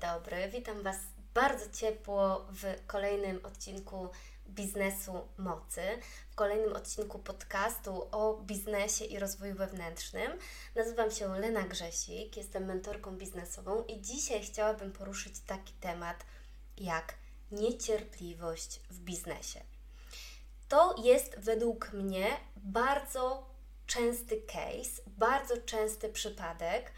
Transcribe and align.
Dobry. 0.00 0.48
Witam 0.48 0.82
Was 0.82 0.96
bardzo 1.34 1.70
ciepło 1.70 2.46
w 2.50 2.86
kolejnym 2.86 3.44
odcinku 3.44 4.08
Biznesu 4.48 5.28
Mocy, 5.38 5.82
w 6.30 6.34
kolejnym 6.34 6.76
odcinku 6.76 7.18
podcastu 7.18 8.08
o 8.12 8.36
biznesie 8.36 9.04
i 9.04 9.18
rozwoju 9.18 9.54
wewnętrznym. 9.54 10.32
Nazywam 10.74 11.10
się 11.10 11.38
Lena 11.38 11.62
Grzesik, 11.62 12.36
jestem 12.36 12.64
mentorką 12.64 13.16
biznesową 13.16 13.84
i 13.84 14.00
dzisiaj 14.00 14.42
chciałabym 14.42 14.92
poruszyć 14.92 15.40
taki 15.40 15.72
temat 15.72 16.24
jak 16.76 17.14
niecierpliwość 17.52 18.80
w 18.90 18.98
biznesie. 18.98 19.60
To 20.68 20.94
jest 20.98 21.38
według 21.38 21.92
mnie 21.92 22.26
bardzo 22.56 23.46
częsty 23.86 24.42
case, 24.42 25.02
bardzo 25.06 25.56
częsty 25.56 26.08
przypadek, 26.08 26.92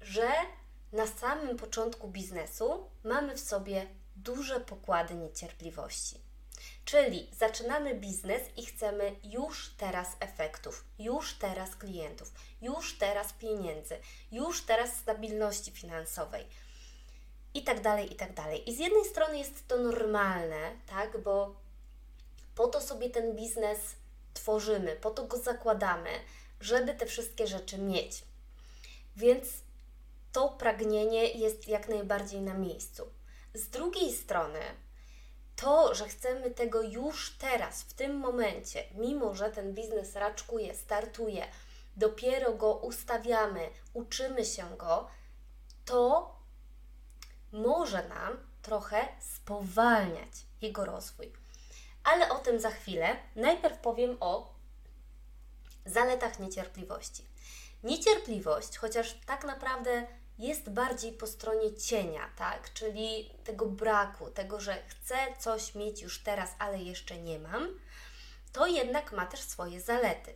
że 0.00 0.30
na 0.92 1.06
samym 1.06 1.56
początku 1.56 2.08
biznesu 2.08 2.90
mamy 3.04 3.36
w 3.36 3.40
sobie 3.40 3.86
duże 4.16 4.60
pokłady 4.60 5.14
niecierpliwości. 5.14 6.20
Czyli 6.84 7.30
zaczynamy 7.38 7.94
biznes 7.94 8.42
i 8.56 8.66
chcemy 8.66 9.16
już 9.24 9.74
teraz 9.76 10.16
efektów, 10.20 10.84
już 10.98 11.34
teraz 11.34 11.76
klientów, 11.76 12.32
już 12.62 12.98
teraz 12.98 13.32
pieniędzy, 13.32 13.96
już 14.32 14.66
teraz 14.66 14.96
stabilności 14.96 15.70
finansowej 15.70 16.46
i 17.54 17.64
tak 17.64 17.80
dalej, 17.80 18.12
i 18.12 18.16
tak 18.16 18.34
dalej. 18.34 18.70
I 18.70 18.74
z 18.74 18.78
jednej 18.78 19.04
strony 19.04 19.38
jest 19.38 19.68
to 19.68 19.76
normalne, 19.76 20.72
tak, 20.86 21.22
bo 21.22 21.54
po 22.54 22.66
to 22.66 22.80
sobie 22.80 23.10
ten 23.10 23.36
biznes 23.36 23.78
tworzymy, 24.34 24.96
po 24.96 25.10
to 25.10 25.24
go 25.24 25.36
zakładamy, 25.36 26.10
żeby 26.60 26.94
te 26.94 27.06
wszystkie 27.06 27.46
rzeczy 27.46 27.78
mieć. 27.78 28.24
Więc 29.16 29.46
to 30.32 30.48
pragnienie 30.48 31.24
jest 31.24 31.68
jak 31.68 31.88
najbardziej 31.88 32.40
na 32.40 32.54
miejscu. 32.54 33.10
Z 33.54 33.68
drugiej 33.68 34.12
strony, 34.12 34.60
to, 35.56 35.94
że 35.94 36.08
chcemy 36.08 36.50
tego 36.50 36.82
już 36.82 37.36
teraz, 37.38 37.82
w 37.82 37.94
tym 37.94 38.16
momencie, 38.16 38.84
mimo 38.94 39.34
że 39.34 39.50
ten 39.50 39.74
biznes 39.74 40.16
raczkuje, 40.16 40.74
startuje, 40.74 41.46
dopiero 41.96 42.54
go 42.54 42.74
ustawiamy, 42.74 43.70
uczymy 43.92 44.44
się 44.44 44.76
go, 44.76 45.08
to 45.84 46.34
może 47.52 48.08
nam 48.08 48.50
trochę 48.62 49.08
spowalniać 49.20 50.32
jego 50.62 50.84
rozwój. 50.84 51.32
Ale 52.04 52.28
o 52.28 52.38
tym 52.38 52.60
za 52.60 52.70
chwilę. 52.70 53.16
Najpierw 53.36 53.78
powiem 53.78 54.16
o 54.20 54.54
zaletach 55.86 56.38
niecierpliwości. 56.38 57.24
Niecierpliwość, 57.82 58.76
chociaż 58.76 59.20
tak 59.26 59.44
naprawdę 59.44 60.06
jest 60.40 60.70
bardziej 60.70 61.12
po 61.12 61.26
stronie 61.26 61.74
cienia, 61.74 62.30
tak? 62.36 62.72
Czyli 62.72 63.30
tego 63.44 63.66
braku, 63.66 64.30
tego, 64.30 64.60
że 64.60 64.82
chcę 64.88 65.16
coś 65.38 65.74
mieć 65.74 66.02
już 66.02 66.22
teraz, 66.22 66.50
ale 66.58 66.78
jeszcze 66.78 67.16
nie 67.16 67.38
mam, 67.38 67.68
to 68.52 68.66
jednak 68.66 69.12
ma 69.12 69.26
też 69.26 69.40
swoje 69.40 69.80
zalety. 69.80 70.34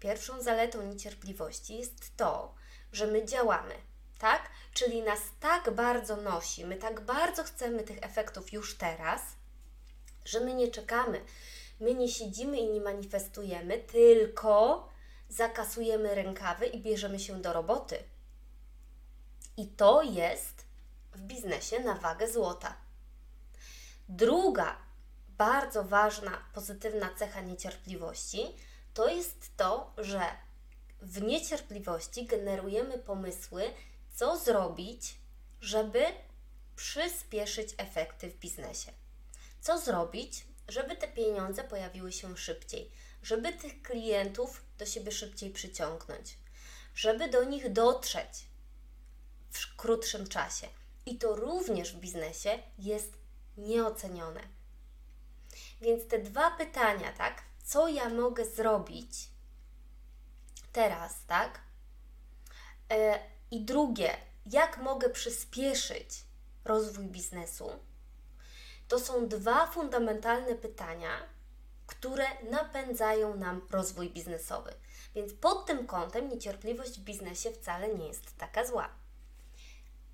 Pierwszą 0.00 0.42
zaletą 0.42 0.82
niecierpliwości 0.82 1.78
jest 1.78 2.16
to, 2.16 2.54
że 2.92 3.06
my 3.06 3.24
działamy, 3.24 3.74
tak? 4.18 4.50
Czyli 4.74 5.02
nas 5.02 5.20
tak 5.40 5.70
bardzo 5.70 6.16
nosi, 6.16 6.64
my 6.64 6.76
tak 6.76 7.00
bardzo 7.00 7.44
chcemy 7.44 7.82
tych 7.82 7.98
efektów 8.02 8.52
już 8.52 8.78
teraz, 8.78 9.22
że 10.24 10.40
my 10.40 10.54
nie 10.54 10.68
czekamy, 10.68 11.24
my 11.80 11.94
nie 11.94 12.08
siedzimy 12.08 12.58
i 12.58 12.70
nie 12.70 12.80
manifestujemy, 12.80 13.78
tylko 13.78 14.88
zakasujemy 15.28 16.14
rękawy 16.14 16.66
i 16.66 16.82
bierzemy 16.82 17.20
się 17.20 17.42
do 17.42 17.52
roboty. 17.52 17.98
I 19.56 19.66
to 19.66 20.02
jest 20.02 20.64
w 21.12 21.20
biznesie 21.20 21.80
na 21.80 21.94
wagę 21.94 22.32
złota. 22.32 22.76
Druga 24.08 24.76
bardzo 25.28 25.84
ważna, 25.84 26.44
pozytywna 26.54 27.10
cecha 27.18 27.40
niecierpliwości 27.40 28.56
to 28.94 29.08
jest 29.08 29.56
to, 29.56 29.92
że 29.98 30.20
w 31.02 31.22
niecierpliwości 31.22 32.26
generujemy 32.26 32.98
pomysły, 32.98 33.62
co 34.14 34.38
zrobić, 34.38 35.14
żeby 35.60 36.04
przyspieszyć 36.76 37.74
efekty 37.78 38.30
w 38.30 38.38
biznesie. 38.38 38.92
Co 39.60 39.78
zrobić, 39.78 40.44
żeby 40.68 40.96
te 40.96 41.08
pieniądze 41.08 41.64
pojawiły 41.64 42.12
się 42.12 42.36
szybciej, 42.36 42.90
żeby 43.22 43.52
tych 43.52 43.82
klientów 43.82 44.62
do 44.78 44.86
siebie 44.86 45.12
szybciej 45.12 45.50
przyciągnąć, 45.50 46.38
żeby 46.94 47.28
do 47.28 47.44
nich 47.44 47.72
dotrzeć, 47.72 48.46
w 49.58 49.76
krótszym 49.76 50.28
czasie. 50.28 50.68
I 51.06 51.18
to 51.18 51.36
również 51.36 51.92
w 51.92 52.00
biznesie 52.00 52.58
jest 52.78 53.18
nieocenione. 53.56 54.40
Więc 55.80 56.08
te 56.08 56.18
dwa 56.18 56.50
pytania, 56.50 57.12
tak? 57.12 57.42
Co 57.64 57.88
ja 57.88 58.08
mogę 58.08 58.44
zrobić 58.44 59.28
teraz, 60.72 61.24
tak? 61.26 61.60
E, 62.92 63.18
I 63.50 63.64
drugie, 63.64 64.16
jak 64.46 64.78
mogę 64.78 65.10
przyspieszyć 65.10 66.08
rozwój 66.64 67.06
biznesu? 67.06 67.70
To 68.88 68.98
są 69.00 69.28
dwa 69.28 69.66
fundamentalne 69.66 70.54
pytania, 70.54 71.10
które 71.86 72.24
napędzają 72.50 73.36
nam 73.36 73.66
rozwój 73.70 74.10
biznesowy. 74.10 74.72
Więc 75.14 75.32
pod 75.34 75.66
tym 75.66 75.86
kątem 75.86 76.28
niecierpliwość 76.28 77.00
w 77.00 77.04
biznesie 77.04 77.50
wcale 77.50 77.94
nie 77.94 78.08
jest 78.08 78.36
taka 78.36 78.66
zła 78.66 79.05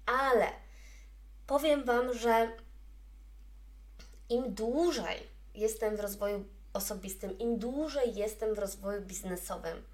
ale 0.07 0.53
powiem 1.47 1.85
Wam, 1.85 2.15
że 2.15 2.57
im 4.29 4.55
dłużej 4.55 5.29
jestem 5.55 5.97
w 5.97 6.01
rozwoju 6.01 6.45
osobistym, 6.73 7.39
im 7.39 7.59
dłużej 7.59 8.15
jestem 8.15 8.55
w 8.55 8.59
rozwoju 8.59 9.03
biznesowym, 9.03 9.85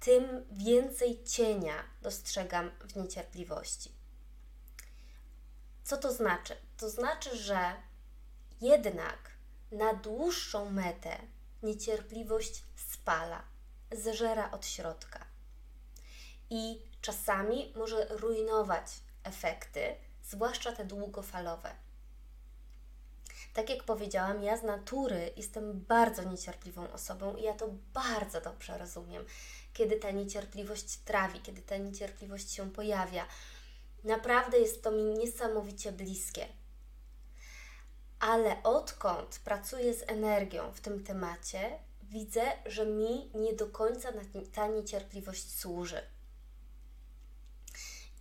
tym 0.00 0.46
więcej 0.52 1.24
cienia 1.24 1.84
dostrzegam 2.02 2.70
w 2.80 2.96
niecierpliwości. 2.96 3.92
Co 5.84 5.96
to 5.96 6.12
znaczy? 6.12 6.56
To 6.76 6.90
znaczy, 6.90 7.36
że 7.36 7.58
jednak 8.60 9.30
na 9.72 9.94
dłuższą 9.94 10.70
metę 10.70 11.18
niecierpliwość 11.62 12.62
spala, 12.76 13.42
zżera 13.92 14.50
od 14.50 14.66
środka 14.66 15.26
i 16.50 16.82
czasami 17.00 17.72
może 17.76 18.04
rujnować 18.04 18.86
efekty, 19.28 19.80
zwłaszcza 20.22 20.72
te 20.72 20.84
długofalowe. 20.84 21.70
Tak 23.54 23.70
jak 23.70 23.84
powiedziałam, 23.84 24.42
ja 24.42 24.56
z 24.56 24.62
natury 24.62 25.30
jestem 25.36 25.80
bardzo 25.80 26.24
niecierpliwą 26.24 26.92
osobą 26.92 27.36
i 27.36 27.42
ja 27.42 27.54
to 27.54 27.68
bardzo 27.94 28.40
dobrze 28.40 28.78
rozumiem, 28.78 29.24
kiedy 29.72 29.96
ta 29.96 30.10
niecierpliwość 30.10 30.96
trawi, 30.96 31.40
kiedy 31.40 31.62
ta 31.62 31.76
niecierpliwość 31.76 32.52
się 32.52 32.72
pojawia. 32.72 33.26
Naprawdę 34.04 34.58
jest 34.58 34.82
to 34.82 34.90
mi 34.90 35.04
niesamowicie 35.04 35.92
bliskie. 35.92 36.46
Ale 38.20 38.62
odkąd 38.62 39.38
pracuję 39.38 39.94
z 39.94 40.02
energią 40.06 40.72
w 40.72 40.80
tym 40.80 41.04
temacie, 41.04 41.78
widzę, 42.02 42.42
że 42.66 42.86
mi 42.86 43.30
nie 43.34 43.52
do 43.52 43.66
końca 43.66 44.08
ta 44.54 44.66
niecierpliwość 44.66 45.58
służy. 45.58 46.02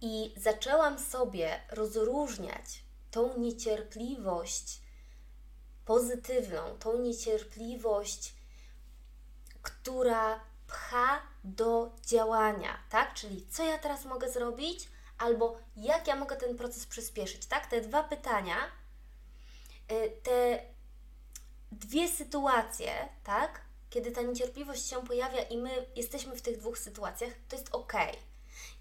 I 0.01 0.33
zaczęłam 0.37 0.99
sobie 0.99 1.61
rozróżniać 1.71 2.83
tą 3.11 3.37
niecierpliwość 3.37 4.81
pozytywną, 5.85 6.77
tą 6.79 6.99
niecierpliwość, 6.99 8.33
która 9.61 10.39
pcha 10.67 11.21
do 11.43 11.91
działania, 12.05 12.79
tak? 12.89 13.13
Czyli 13.13 13.47
co 13.47 13.63
ja 13.63 13.77
teraz 13.77 14.05
mogę 14.05 14.31
zrobić, 14.31 14.89
albo 15.17 15.57
jak 15.75 16.07
ja 16.07 16.15
mogę 16.15 16.35
ten 16.35 16.57
proces 16.57 16.85
przyspieszyć, 16.85 17.45
tak? 17.45 17.67
Te 17.67 17.81
dwa 17.81 18.03
pytania, 18.03 18.57
y, 19.91 20.11
te 20.23 20.59
dwie 21.71 22.07
sytuacje, 22.09 23.09
tak? 23.23 23.61
Kiedy 23.89 24.11
ta 24.11 24.21
niecierpliwość 24.21 24.89
się 24.89 25.03
pojawia 25.03 25.41
i 25.41 25.57
my 25.57 25.85
jesteśmy 25.95 26.35
w 26.35 26.41
tych 26.41 26.57
dwóch 26.57 26.77
sytuacjach, 26.79 27.33
to 27.49 27.55
jest 27.55 27.69
ok. 27.71 27.93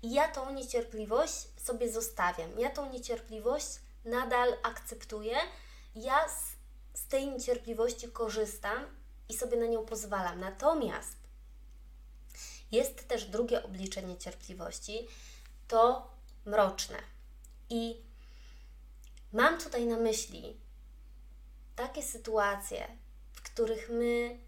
I 0.03 0.13
ja 0.13 0.29
tą 0.29 0.53
niecierpliwość 0.53 1.49
sobie 1.57 1.93
zostawiam. 1.93 2.59
Ja 2.59 2.71
tą 2.71 2.93
niecierpliwość 2.93 3.67
nadal 4.05 4.57
akceptuję. 4.63 5.37
Ja 5.95 6.29
z, 6.29 6.57
z 7.01 7.07
tej 7.07 7.29
niecierpliwości 7.29 8.09
korzystam 8.09 8.87
i 9.29 9.35
sobie 9.35 9.57
na 9.57 9.67
nią 9.67 9.87
pozwalam. 9.87 10.41
Natomiast 10.41 11.17
jest 12.73 13.09
też 13.09 13.25
drugie 13.25 13.63
oblicze 13.63 14.03
niecierpliwości, 14.03 15.09
to 15.69 16.11
mroczne. 16.45 16.99
I 17.71 18.03
mam 19.33 19.61
tutaj 19.61 19.87
na 19.87 19.97
myśli 19.97 20.61
takie 21.77 22.03
sytuacje, 22.03 22.87
w 23.33 23.43
których 23.43 23.89
my 23.91 24.39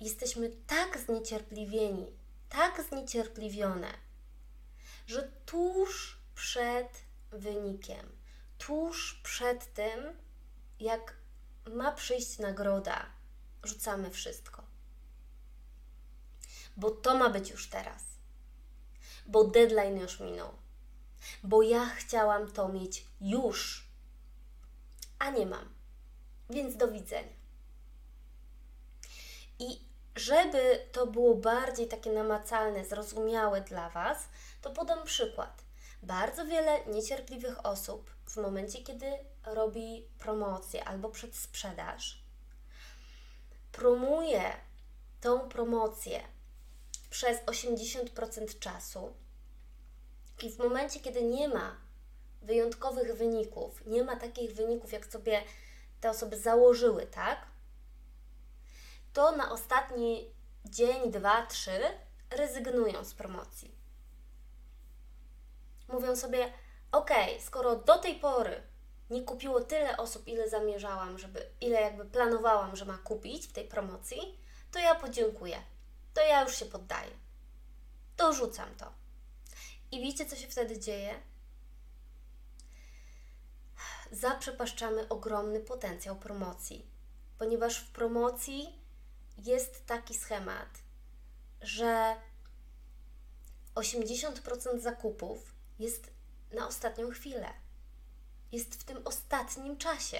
jesteśmy 0.00 0.50
tak 0.66 0.98
zniecierpliwieni, 0.98 2.06
tak 2.48 2.82
zniecierpliwione, 2.88 4.05
że 5.06 5.22
tuż 5.46 6.18
przed 6.34 6.88
wynikiem, 7.30 8.16
tuż 8.58 9.20
przed 9.22 9.74
tym, 9.74 10.00
jak 10.80 11.16
ma 11.66 11.92
przyjść 11.92 12.38
nagroda, 12.38 13.06
rzucamy 13.62 14.10
wszystko. 14.10 14.62
Bo 16.76 16.90
to 16.90 17.14
ma 17.14 17.30
być 17.30 17.50
już 17.50 17.70
teraz. 17.70 18.04
Bo 19.26 19.44
deadline 19.44 20.00
już 20.00 20.20
minął. 20.20 20.52
Bo 21.42 21.62
ja 21.62 21.86
chciałam 21.86 22.52
to 22.52 22.68
mieć 22.68 23.06
już, 23.20 23.88
a 25.18 25.30
nie 25.30 25.46
mam. 25.46 25.74
Więc 26.50 26.76
do 26.76 26.88
widzenia. 26.88 27.36
I 29.58 29.80
żeby 30.16 30.86
to 30.92 31.06
było 31.06 31.34
bardziej 31.34 31.88
takie 31.88 32.12
namacalne, 32.12 32.84
zrozumiałe 32.84 33.60
dla 33.60 33.90
Was, 33.90 34.28
to 34.66 34.72
podam 34.72 35.04
przykład. 35.04 35.64
Bardzo 36.02 36.46
wiele 36.46 36.84
niecierpliwych 36.86 37.66
osób 37.66 38.10
w 38.26 38.36
momencie, 38.36 38.82
kiedy 38.82 39.06
robi 39.44 40.08
promocję 40.18 40.84
albo 40.84 41.08
przedsprzedaż, 41.08 42.22
promuje 43.72 44.52
tą 45.20 45.48
promocję 45.48 46.20
przez 47.10 47.38
80% 47.40 48.58
czasu 48.58 49.12
i 50.42 50.50
w 50.50 50.58
momencie, 50.58 51.00
kiedy 51.00 51.22
nie 51.22 51.48
ma 51.48 51.76
wyjątkowych 52.42 53.16
wyników, 53.16 53.86
nie 53.86 54.04
ma 54.04 54.16
takich 54.16 54.54
wyników, 54.54 54.92
jak 54.92 55.06
sobie 55.06 55.42
te 56.00 56.10
osoby 56.10 56.38
założyły, 56.38 57.06
tak? 57.06 57.46
To 59.12 59.36
na 59.36 59.52
ostatni 59.52 60.30
dzień, 60.64 61.10
dwa, 61.10 61.46
trzy 61.46 61.80
rezygnują 62.30 63.04
z 63.04 63.14
promocji. 63.14 63.75
Mówią 65.88 66.16
sobie, 66.16 66.52
ok, 66.92 67.10
skoro 67.40 67.76
do 67.76 67.98
tej 67.98 68.14
pory 68.14 68.62
nie 69.10 69.22
kupiło 69.22 69.60
tyle 69.60 69.96
osób, 69.96 70.28
ile 70.28 70.48
zamierzałam, 70.48 71.18
żeby, 71.18 71.50
ile 71.60 71.80
jakby 71.80 72.04
planowałam, 72.04 72.76
że 72.76 72.84
ma 72.84 72.98
kupić 72.98 73.46
w 73.46 73.52
tej 73.52 73.68
promocji, 73.68 74.38
to 74.72 74.78
ja 74.78 74.94
podziękuję. 74.94 75.62
To 76.14 76.20
ja 76.20 76.42
już 76.42 76.56
się 76.56 76.66
poddaję. 76.66 77.10
Dorzucam 78.16 78.74
to. 78.74 78.92
I 79.90 80.00
wiecie, 80.00 80.26
co 80.26 80.36
się 80.36 80.48
wtedy 80.48 80.78
dzieje? 80.78 81.14
Zaprzepaszczamy 84.12 85.08
ogromny 85.08 85.60
potencjał 85.60 86.16
promocji, 86.16 86.90
ponieważ 87.38 87.78
w 87.78 87.90
promocji 87.90 88.82
jest 89.38 89.86
taki 89.86 90.14
schemat, 90.14 90.68
że 91.60 92.16
80% 93.74 94.78
zakupów 94.78 95.55
jest 95.78 96.10
na 96.52 96.68
ostatnią 96.68 97.10
chwilę. 97.10 97.52
Jest 98.52 98.74
w 98.74 98.84
tym 98.84 99.06
ostatnim 99.06 99.76
czasie. 99.76 100.18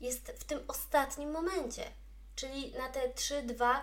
Jest 0.00 0.28
w 0.28 0.44
tym 0.44 0.64
ostatnim 0.68 1.30
momencie. 1.30 1.84
Czyli 2.36 2.72
na 2.72 2.88
te 2.88 3.08
3-2 3.08 3.80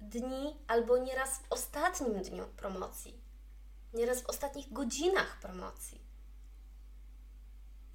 dni, 0.00 0.56
albo 0.66 0.98
nieraz 0.98 1.38
w 1.38 1.52
ostatnim 1.52 2.22
dniu 2.22 2.46
promocji. 2.56 3.20
Nieraz 3.94 4.22
w 4.22 4.26
ostatnich 4.26 4.72
godzinach 4.72 5.40
promocji. 5.40 6.00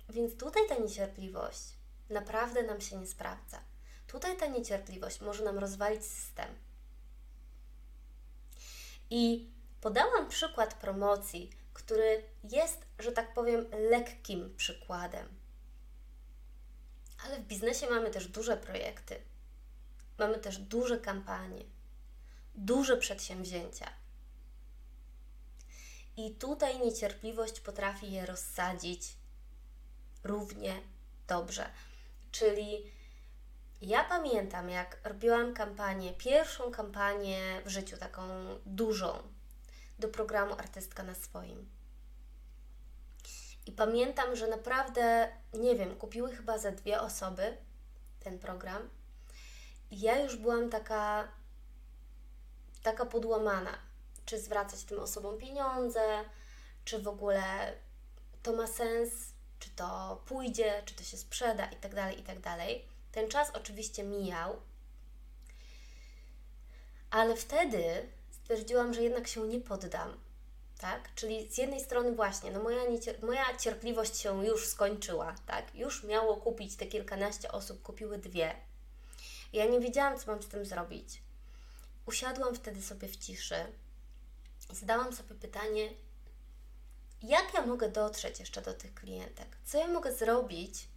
Więc 0.10 0.38
tutaj 0.38 0.68
ta 0.70 0.76
niecierpliwość 0.76 1.80
naprawdę 2.10 2.64
nam 2.64 2.82
się 2.82 2.98
nie 2.98 3.08
sprawdza. 3.08 3.62
Tutaj 4.08 4.38
ta 4.38 4.48
niecierpliwość 4.48 5.22
może 5.22 5.44
nam 5.44 5.58
rozwalić 5.58 6.06
system. 6.06 6.48
I 9.10 9.52
podałam 9.82 10.30
przykład 10.30 10.74
promocji, 10.74 11.50
który 11.80 12.24
jest, 12.44 12.86
że 13.00 13.12
tak 13.12 13.34
powiem, 13.34 13.66
lekkim 13.90 14.56
przykładem. 14.58 15.28
Ale 17.26 17.40
w 17.40 17.48
biznesie 17.48 17.90
mamy 17.90 18.10
też 18.12 18.28
duże 18.28 18.58
projekty, 18.58 19.22
mamy 20.18 20.38
też 20.38 20.58
duże 20.58 20.98
kampanie, 20.98 21.64
duże 22.56 22.98
przedsięwzięcia. 22.98 23.90
I 26.18 26.36
tutaj 26.36 26.80
niecierpliwość 26.80 27.60
potrafi 27.60 28.12
je 28.12 28.26
rozsadzić 28.26 29.02
równie 30.24 30.81
dobrze. 31.28 31.70
Czyli 32.31 32.92
ja 33.81 34.04
pamiętam, 34.04 34.70
jak 34.70 35.00
robiłam 35.04 35.54
kampanię, 35.54 36.14
pierwszą 36.14 36.72
kampanię 36.72 37.62
w 37.66 37.70
życiu, 37.70 37.98
taką 37.98 38.22
dużą, 38.66 39.39
do 40.00 40.07
programu 40.07 40.54
Artystka 40.54 41.04
na 41.04 41.16
swoim. 41.16 41.69
I 43.66 43.72
pamiętam, 43.72 44.36
że 44.36 44.48
naprawdę, 44.48 45.30
nie 45.54 45.75
wiem, 45.75 45.96
kupiły 45.96 46.36
chyba 46.36 46.57
za 46.57 46.72
dwie 46.72 47.01
osoby 47.01 47.57
ten 48.19 48.40
program. 48.40 48.90
I 49.92 50.00
ja 50.00 50.19
już 50.19 50.36
byłam 50.36 50.69
taka, 50.69 51.28
taka 52.84 53.06
podłamana, 53.06 53.78
czy 54.25 54.40
zwracać 54.40 54.84
tym 54.84 55.00
osobom 55.00 55.38
pieniądze, 55.38 56.24
czy 56.86 57.02
w 57.02 57.07
ogóle 57.07 57.74
to 58.44 58.54
ma 58.54 58.68
sens, 58.68 59.12
czy 59.60 59.69
to 59.69 60.22
pójdzie, 60.25 60.84
czy 60.86 60.95
to 60.95 61.04
się 61.04 61.18
sprzeda 61.18 61.66
i 61.66 61.75
tak 61.75 61.95
dalej, 61.95 62.19
i 62.19 62.24
tak. 62.24 62.38
Ten 63.12 63.30
czas 63.30 63.52
oczywiście 63.54 64.04
mijał, 64.04 64.62
ale 67.12 67.36
wtedy 67.36 68.10
stwierdziłam, 68.50 68.94
że 68.94 69.04
jednak 69.04 69.28
się 69.28 69.48
nie 69.48 69.60
poddam. 69.60 70.19
Tak? 70.80 71.16
Czyli 71.16 71.51
z 71.51 71.57
jednej 71.57 71.81
strony 71.81 72.12
właśnie, 72.12 72.51
no 72.51 72.63
moja, 72.63 72.81
moja 73.22 73.57
cierpliwość 73.57 74.18
się 74.18 74.46
już 74.46 74.68
skończyła, 74.68 75.36
tak? 75.46 75.75
Już 75.75 76.04
miało 76.04 76.38
kupić 76.38 76.75
te 76.75 76.86
kilkanaście 76.86 77.51
osób, 77.51 77.81
kupiły 77.81 78.18
dwie. 78.18 78.56
Ja 79.54 79.66
nie 79.66 79.80
wiedziałam, 79.80 80.19
co 80.19 80.31
mam 80.31 80.44
z 80.44 80.48
tym 80.48 80.66
zrobić. 80.66 81.22
Usiadłam 82.06 82.56
wtedy 82.56 82.81
sobie 82.81 83.07
w 83.07 83.18
ciszy 83.18 83.66
i 84.72 84.75
zadałam 84.75 85.16
sobie 85.16 85.36
pytanie, 85.36 85.90
jak 87.24 87.54
ja 87.54 87.66
mogę 87.66 87.90
dotrzeć 87.90 88.40
jeszcze 88.40 88.62
do 88.62 88.74
tych 88.74 88.94
klientek? 88.94 89.57
Co 89.66 89.78
ja 89.78 89.88
mogę 89.88 90.14
zrobić, 90.14 90.88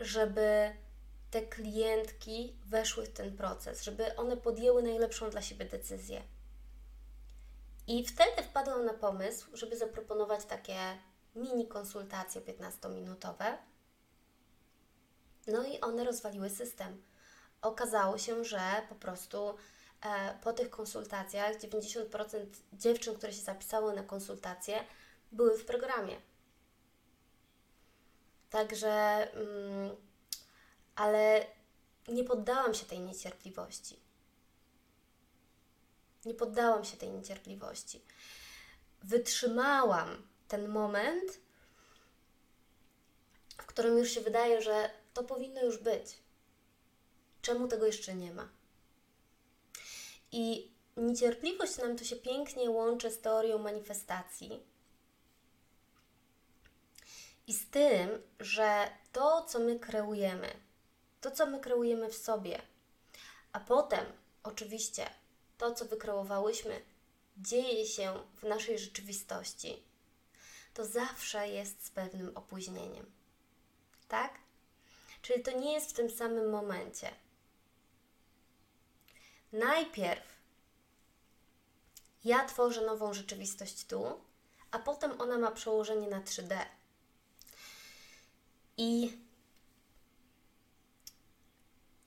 żeby 0.00 0.72
te 1.30 1.42
klientki 1.42 2.56
weszły 2.66 3.06
w 3.06 3.12
ten 3.12 3.36
proces, 3.36 3.82
żeby 3.82 4.16
one 4.16 4.36
podjęły 4.36 4.82
najlepszą 4.82 5.30
dla 5.30 5.42
siebie 5.42 5.64
decyzję. 5.64 6.22
I 7.86 8.06
wtedy 8.06 8.42
wpadłam 8.42 8.84
na 8.84 8.94
pomysł, 8.94 9.56
żeby 9.56 9.76
zaproponować 9.76 10.44
takie 10.44 10.78
mini 11.34 11.68
konsultacje 11.68 12.40
15-minutowe. 12.40 13.56
No 15.46 15.64
i 15.64 15.80
one 15.80 16.04
rozwaliły 16.04 16.50
system. 16.50 17.02
Okazało 17.62 18.18
się, 18.18 18.44
że 18.44 18.60
po 18.88 18.94
prostu 18.94 19.54
e, 20.02 20.38
po 20.42 20.52
tych 20.52 20.70
konsultacjach 20.70 21.56
90% 21.56 22.46
dziewczyn, 22.72 23.14
które 23.14 23.32
się 23.32 23.42
zapisały 23.42 23.94
na 23.94 24.02
konsultacje, 24.02 24.84
były 25.32 25.58
w 25.58 25.64
programie. 25.64 26.16
Także. 28.50 28.92
Mm, 29.32 29.96
ale 30.96 31.46
nie 32.08 32.24
poddałam 32.24 32.74
się 32.74 32.86
tej 32.86 33.00
niecierpliwości. 33.00 34.03
Nie 36.24 36.34
poddałam 36.34 36.84
się 36.84 36.96
tej 36.96 37.10
niecierpliwości. 37.10 38.00
Wytrzymałam 39.02 40.28
ten 40.48 40.68
moment, 40.68 41.40
w 43.58 43.66
którym 43.66 43.98
już 43.98 44.10
się 44.10 44.20
wydaje, 44.20 44.62
że 44.62 44.90
to 45.14 45.24
powinno 45.24 45.62
już 45.62 45.78
być. 45.78 46.18
Czemu 47.42 47.68
tego 47.68 47.86
jeszcze 47.86 48.14
nie 48.14 48.34
ma? 48.34 48.48
I 50.32 50.70
niecierpliwość 50.96 51.78
nam 51.78 51.96
to 51.96 52.04
się 52.04 52.16
pięknie 52.16 52.70
łączy 52.70 53.10
z 53.10 53.20
teorią 53.20 53.58
manifestacji 53.58 54.62
i 57.46 57.54
z 57.54 57.70
tym, 57.70 58.22
że 58.40 58.88
to, 59.12 59.44
co 59.44 59.58
my 59.58 59.78
kreujemy, 59.78 60.48
to, 61.20 61.30
co 61.30 61.46
my 61.46 61.60
kreujemy 61.60 62.10
w 62.10 62.16
sobie, 62.16 62.62
a 63.52 63.60
potem 63.60 64.04
oczywiście 64.42 65.10
to, 65.58 65.74
co 65.74 65.84
wykreowałyśmy, 65.84 66.82
dzieje 67.36 67.86
się 67.86 68.22
w 68.36 68.42
naszej 68.42 68.78
rzeczywistości, 68.78 69.82
to 70.74 70.86
zawsze 70.86 71.48
jest 71.48 71.86
z 71.86 71.90
pewnym 71.90 72.36
opóźnieniem. 72.36 73.12
Tak? 74.08 74.38
Czyli 75.22 75.42
to 75.42 75.50
nie 75.50 75.72
jest 75.72 75.90
w 75.90 75.92
tym 75.92 76.10
samym 76.10 76.50
momencie. 76.50 77.10
Najpierw 79.52 80.34
ja 82.24 82.44
tworzę 82.44 82.86
nową 82.86 83.14
rzeczywistość 83.14 83.86
tu, 83.86 84.20
a 84.70 84.78
potem 84.78 85.20
ona 85.20 85.38
ma 85.38 85.50
przełożenie 85.50 86.08
na 86.08 86.20
3D. 86.20 86.56
I 88.76 89.18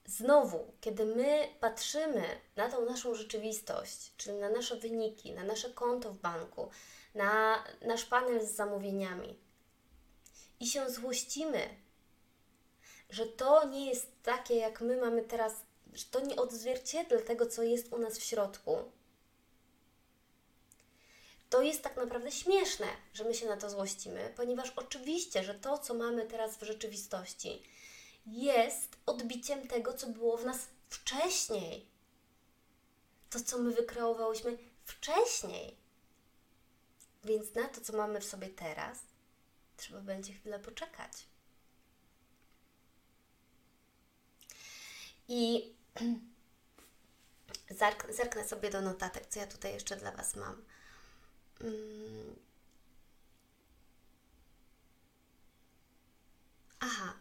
Znowu, 0.08 0.72
kiedy 0.80 1.04
my 1.04 1.48
patrzymy 1.60 2.24
na 2.56 2.70
tą 2.70 2.84
naszą 2.84 3.14
rzeczywistość, 3.14 4.12
czyli 4.16 4.36
na 4.36 4.48
nasze 4.50 4.76
wyniki, 4.76 5.32
na 5.32 5.44
nasze 5.44 5.70
konto 5.70 6.12
w 6.12 6.18
banku, 6.18 6.70
na 7.14 7.64
nasz 7.82 8.04
panel 8.04 8.46
z 8.46 8.50
zamówieniami, 8.50 9.38
i 10.60 10.66
się 10.66 10.90
złościmy, 10.90 11.68
że 13.10 13.26
to 13.26 13.68
nie 13.68 13.86
jest 13.86 14.06
takie, 14.22 14.54
jak 14.54 14.80
my 14.80 14.96
mamy 14.96 15.22
teraz, 15.22 15.54
że 15.94 16.04
to 16.04 16.20
nie 16.20 16.36
odzwierciedla 16.36 17.20
tego, 17.20 17.46
co 17.46 17.62
jest 17.62 17.92
u 17.92 17.98
nas 17.98 18.18
w 18.18 18.24
środku, 18.24 18.76
to 21.50 21.62
jest 21.62 21.82
tak 21.82 21.96
naprawdę 21.96 22.32
śmieszne, 22.32 22.86
że 23.14 23.24
my 23.24 23.34
się 23.34 23.46
na 23.46 23.56
to 23.56 23.70
złościmy, 23.70 24.32
ponieważ 24.36 24.72
oczywiście, 24.76 25.44
że 25.44 25.54
to, 25.54 25.78
co 25.78 25.94
mamy 25.94 26.26
teraz 26.26 26.56
w 26.56 26.62
rzeczywistości, 26.62 27.62
jest 28.32 28.96
odbiciem 29.06 29.68
tego, 29.68 29.94
co 29.94 30.06
było 30.06 30.36
w 30.36 30.44
nas 30.44 30.68
wcześniej. 30.88 31.86
To, 33.30 33.40
co 33.40 33.58
my 33.58 33.72
wykreowałyśmy 33.72 34.58
wcześniej. 34.84 35.76
Więc 37.24 37.54
na 37.54 37.68
to, 37.68 37.80
co 37.80 37.96
mamy 37.96 38.20
w 38.20 38.24
sobie 38.24 38.48
teraz, 38.48 38.98
trzeba 39.76 40.00
będzie 40.00 40.32
chwilę 40.32 40.58
poczekać. 40.58 41.12
I 45.28 45.72
zerknę 48.10 48.48
sobie 48.48 48.70
do 48.70 48.80
notatek, 48.80 49.26
co 49.26 49.40
ja 49.40 49.46
tutaj 49.46 49.72
jeszcze 49.72 49.96
dla 49.96 50.12
Was 50.12 50.36
mam. 50.36 50.62
Mm. 51.60 52.36
Aha, 56.80 57.14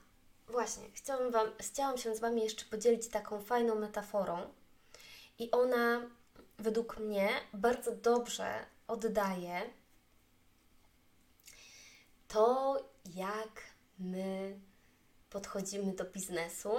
właśnie, 0.58 0.84
chciałam, 0.94 1.32
wam, 1.32 1.48
chciałam 1.60 1.98
się 1.98 2.16
z 2.16 2.20
Wami 2.20 2.44
jeszcze 2.44 2.66
podzielić 2.66 3.08
taką 3.08 3.42
fajną 3.42 3.76
metaforą. 3.76 4.54
I 5.40 5.52
ona 5.52 6.10
według 6.58 6.98
mnie 6.98 7.30
bardzo 7.54 7.96
dobrze 7.96 8.66
oddaje 8.88 9.62
to, 12.28 12.78
jak 13.16 13.62
my 14.00 14.60
podchodzimy 15.30 15.94
do 15.94 16.06
biznesu 16.06 16.72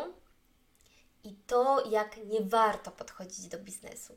i 1.25 1.35
to, 1.47 1.91
jak 1.91 2.17
nie 2.17 2.41
warto 2.41 2.91
podchodzić 2.91 3.49
do 3.49 3.59
biznesu. 3.59 4.17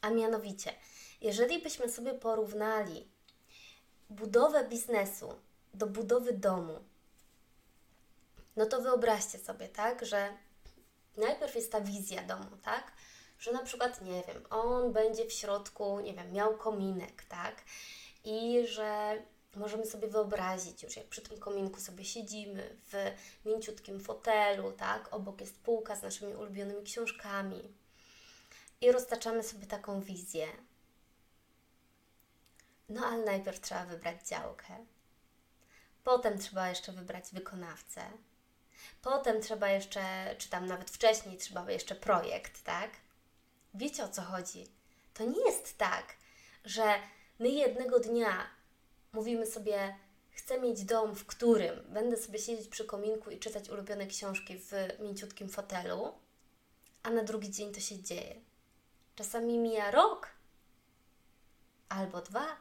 A 0.00 0.10
mianowicie, 0.10 0.74
jeżeli 1.20 1.62
byśmy 1.62 1.88
sobie 1.88 2.14
porównali 2.14 3.08
budowę 4.10 4.68
biznesu 4.68 5.34
do 5.74 5.86
budowy 5.86 6.32
domu, 6.32 6.91
no 8.56 8.66
to 8.66 8.80
wyobraźcie 8.80 9.38
sobie, 9.38 9.68
tak, 9.68 10.06
że 10.06 10.28
najpierw 11.16 11.54
jest 11.54 11.72
ta 11.72 11.80
wizja 11.80 12.22
domu, 12.22 12.56
tak, 12.62 12.92
że 13.38 13.52
na 13.52 13.62
przykład, 13.62 14.02
nie 14.02 14.22
wiem, 14.28 14.42
on 14.50 14.92
będzie 14.92 15.26
w 15.26 15.32
środku, 15.32 16.00
nie 16.00 16.14
wiem, 16.14 16.32
miał 16.32 16.56
kominek, 16.56 17.24
tak, 17.24 17.62
i 18.24 18.66
że 18.66 19.22
możemy 19.56 19.86
sobie 19.86 20.08
wyobrazić 20.08 20.82
już, 20.82 20.96
jak 20.96 21.06
przy 21.06 21.22
tym 21.22 21.38
kominku 21.38 21.80
sobie 21.80 22.04
siedzimy 22.04 22.76
w 22.92 22.94
mięciutkim 23.46 24.00
fotelu, 24.00 24.72
tak, 24.72 25.14
obok 25.14 25.40
jest 25.40 25.60
półka 25.60 25.96
z 25.96 26.02
naszymi 26.02 26.34
ulubionymi 26.34 26.82
książkami. 26.82 27.74
I 28.80 28.92
roztaczamy 28.92 29.42
sobie 29.42 29.66
taką 29.66 30.00
wizję, 30.00 30.46
no 32.88 33.06
ale 33.06 33.24
najpierw 33.24 33.60
trzeba 33.60 33.84
wybrać 33.84 34.28
działkę. 34.28 34.86
Potem 36.04 36.38
trzeba 36.38 36.68
jeszcze 36.68 36.92
wybrać 36.92 37.24
wykonawcę. 37.32 38.00
Potem 39.02 39.42
trzeba 39.42 39.68
jeszcze, 39.68 40.34
czy 40.38 40.48
tam 40.48 40.66
nawet 40.66 40.90
wcześniej 40.90 41.38
trzeba 41.38 41.70
jeszcze 41.70 41.94
projekt, 41.94 42.64
tak? 42.64 42.90
Wiecie 43.74 44.04
o 44.04 44.08
co 44.08 44.22
chodzi? 44.22 44.66
To 45.14 45.24
nie 45.24 45.40
jest 45.46 45.78
tak, 45.78 46.16
że 46.64 46.94
my 47.38 47.48
jednego 47.48 48.00
dnia 48.00 48.46
mówimy 49.12 49.46
sobie, 49.46 49.96
chcę 50.30 50.60
mieć 50.60 50.84
dom, 50.84 51.14
w 51.14 51.26
którym 51.26 51.84
będę 51.88 52.16
sobie 52.16 52.38
siedzieć 52.38 52.68
przy 52.68 52.84
kominku 52.84 53.30
i 53.30 53.38
czytać 53.38 53.68
ulubione 53.68 54.06
książki 54.06 54.58
w 54.58 54.72
mięciutkim 55.00 55.48
fotelu, 55.48 56.14
a 57.02 57.10
na 57.10 57.22
drugi 57.24 57.50
dzień 57.50 57.72
to 57.72 57.80
się 57.80 58.02
dzieje. 58.02 58.34
Czasami 59.14 59.58
mija 59.58 59.90
rok 59.90 60.28
albo 61.88 62.20
dwa, 62.20 62.56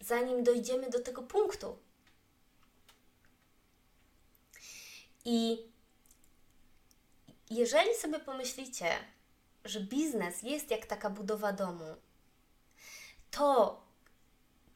zanim 0.00 0.44
dojdziemy 0.44 0.90
do 0.90 1.00
tego 1.00 1.22
punktu. 1.22 1.78
I 5.24 5.70
jeżeli 7.50 7.94
sobie 7.94 8.18
pomyślicie, 8.18 8.90
że 9.64 9.80
biznes 9.80 10.42
jest 10.42 10.70
jak 10.70 10.86
taka 10.86 11.10
budowa 11.10 11.52
domu, 11.52 11.96
to 13.30 13.80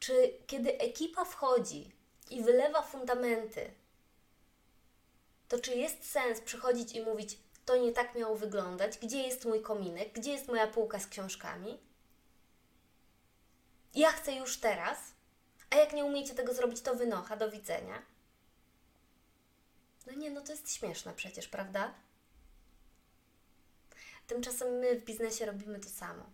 czy 0.00 0.38
kiedy 0.46 0.78
ekipa 0.78 1.24
wchodzi 1.24 1.90
i 2.30 2.42
wylewa 2.42 2.82
fundamenty, 2.82 3.74
to 5.48 5.58
czy 5.58 5.74
jest 5.74 6.10
sens 6.10 6.40
przychodzić 6.40 6.92
i 6.92 7.02
mówić, 7.02 7.38
to 7.64 7.76
nie 7.76 7.92
tak 7.92 8.14
miało 8.14 8.36
wyglądać, 8.36 8.98
gdzie 8.98 9.22
jest 9.22 9.44
mój 9.44 9.62
kominek, 9.62 10.12
gdzie 10.12 10.32
jest 10.32 10.48
moja 10.48 10.66
półka 10.66 11.00
z 11.00 11.06
książkami? 11.06 11.78
Ja 13.94 14.12
chcę 14.12 14.32
już 14.32 14.60
teraz, 14.60 14.98
a 15.70 15.76
jak 15.76 15.92
nie 15.92 16.04
umiecie 16.04 16.34
tego 16.34 16.54
zrobić, 16.54 16.80
to 16.80 16.94
wynocha, 16.94 17.36
do 17.36 17.50
widzenia. 17.50 18.02
No 20.06 20.12
nie, 20.12 20.30
no 20.30 20.40
to 20.40 20.52
jest 20.52 20.74
śmieszne 20.74 21.14
przecież, 21.14 21.48
prawda? 21.48 21.94
Tymczasem 24.26 24.78
my 24.78 25.00
w 25.00 25.04
biznesie 25.04 25.46
robimy 25.46 25.80
to 25.80 25.88
samo. 25.88 26.24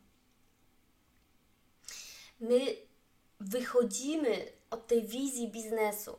My 2.40 2.76
wychodzimy 3.40 4.52
od 4.70 4.86
tej 4.86 5.06
wizji 5.06 5.48
biznesu, 5.48 6.18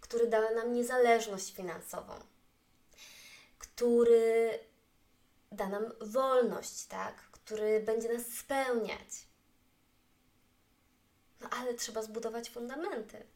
który 0.00 0.26
da 0.26 0.50
nam 0.50 0.72
niezależność 0.72 1.54
finansową, 1.54 2.14
który 3.58 4.58
da 5.52 5.68
nam 5.68 5.92
wolność, 6.00 6.84
tak? 6.84 7.28
który 7.48 7.80
będzie 7.80 8.12
nas 8.12 8.26
spełniać. 8.26 9.26
No 11.40 11.48
ale 11.50 11.74
trzeba 11.74 12.02
zbudować 12.02 12.50
fundamenty. 12.50 13.26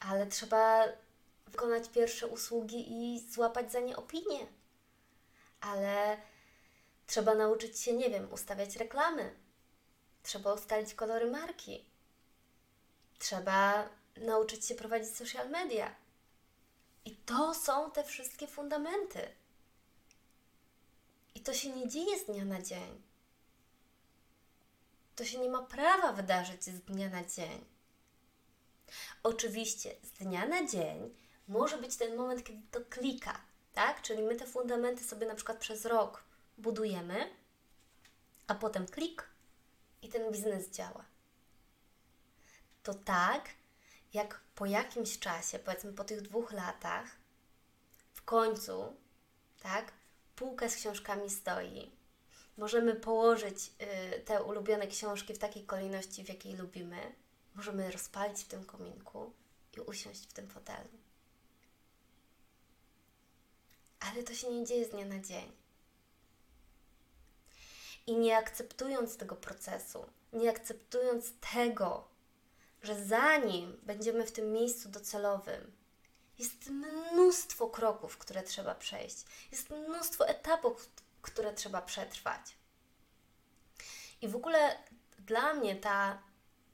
Ale 0.00 0.26
trzeba 0.26 0.84
wykonać 1.50 1.88
pierwsze 1.88 2.26
usługi 2.26 2.86
i 2.92 3.20
złapać 3.30 3.72
za 3.72 3.80
nie 3.80 3.96
opinię. 3.96 4.46
Ale 5.60 6.16
trzeba 7.06 7.34
nauczyć 7.34 7.80
się, 7.80 7.92
nie 7.92 8.10
wiem, 8.10 8.32
ustawiać 8.32 8.76
reklamy. 8.76 9.34
Trzeba 10.22 10.54
ustalić 10.54 10.94
kolory 10.94 11.30
marki. 11.30 11.84
Trzeba 13.18 13.88
nauczyć 14.16 14.66
się 14.66 14.74
prowadzić 14.74 15.16
social 15.16 15.50
media. 15.50 15.94
I 17.04 17.16
to 17.16 17.54
są 17.54 17.90
te 17.90 18.04
wszystkie 18.04 18.46
fundamenty. 18.46 19.28
I 21.34 21.40
to 21.40 21.54
się 21.54 21.70
nie 21.70 21.88
dzieje 21.88 22.18
z 22.18 22.24
dnia 22.24 22.44
na 22.44 22.62
dzień. 22.62 23.02
To 25.16 25.24
się 25.24 25.38
nie 25.38 25.48
ma 25.48 25.62
prawa 25.62 26.12
wydarzyć 26.12 26.64
z 26.64 26.80
dnia 26.80 27.08
na 27.08 27.24
dzień. 27.24 27.64
Oczywiście 29.22 29.96
z 30.02 30.10
dnia 30.10 30.46
na 30.46 30.66
dzień 30.66 31.14
może 31.50 31.78
być 31.78 31.96
ten 31.96 32.16
moment, 32.16 32.44
kiedy 32.44 32.62
to 32.70 32.80
klika, 32.90 33.40
tak? 33.74 34.02
Czyli 34.02 34.22
my 34.22 34.36
te 34.36 34.46
fundamenty 34.46 35.04
sobie 35.04 35.26
na 35.26 35.34
przykład 35.34 35.58
przez 35.58 35.84
rok 35.84 36.24
budujemy, 36.58 37.30
a 38.46 38.54
potem 38.54 38.86
klik 38.86 39.28
i 40.02 40.08
ten 40.08 40.32
biznes 40.32 40.70
działa. 40.70 41.04
To 42.82 42.94
tak, 42.94 43.48
jak 44.14 44.40
po 44.54 44.66
jakimś 44.66 45.18
czasie, 45.18 45.58
powiedzmy 45.58 45.92
po 45.92 46.04
tych 46.04 46.22
dwóch 46.22 46.52
latach, 46.52 47.06
w 48.12 48.22
końcu, 48.22 48.96
tak, 49.62 49.92
półka 50.36 50.68
z 50.68 50.74
książkami 50.76 51.30
stoi, 51.30 52.00
Możemy 52.60 52.94
położyć 52.94 53.72
y, 54.16 54.20
te 54.20 54.42
ulubione 54.42 54.86
książki 54.86 55.34
w 55.34 55.38
takiej 55.38 55.64
kolejności, 55.64 56.24
w 56.24 56.28
jakiej 56.28 56.56
lubimy. 56.56 57.12
Możemy 57.54 57.90
rozpalić 57.90 58.44
w 58.44 58.48
tym 58.48 58.64
kominku 58.64 59.32
i 59.76 59.80
usiąść 59.80 60.26
w 60.26 60.32
tym 60.32 60.48
fotelu. 60.48 60.99
Ale 64.00 64.22
to 64.22 64.34
się 64.34 64.50
nie 64.50 64.64
dzieje 64.64 64.84
z 64.84 64.90
dnia 64.90 65.04
na 65.04 65.18
dzień. 65.18 65.52
I 68.06 68.16
nie 68.16 68.36
akceptując 68.36 69.16
tego 69.16 69.36
procesu, 69.36 70.06
nie 70.32 70.50
akceptując 70.50 71.32
tego, 71.52 72.08
że 72.82 73.04
zanim 73.04 73.80
będziemy 73.82 74.26
w 74.26 74.32
tym 74.32 74.52
miejscu 74.52 74.88
docelowym, 74.88 75.72
jest 76.38 76.70
mnóstwo 76.70 77.68
kroków, 77.68 78.18
które 78.18 78.42
trzeba 78.42 78.74
przejść, 78.74 79.24
jest 79.52 79.70
mnóstwo 79.70 80.28
etapów, 80.28 80.90
które 81.22 81.54
trzeba 81.54 81.82
przetrwać. 81.82 82.40
I 84.22 84.28
w 84.28 84.36
ogóle 84.36 84.78
dla 85.18 85.54
mnie 85.54 85.76
ta 85.76 86.22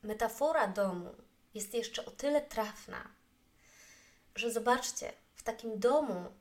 metafora 0.03 0.67
domu 0.67 1.15
jest 1.55 1.75
jeszcze 1.75 2.05
o 2.05 2.11
tyle 2.11 2.43
trafna, 2.43 3.09
że 4.35 4.51
zobaczcie, 4.51 5.13
w 5.35 5.43
takim 5.43 5.79
domu, 5.79 6.33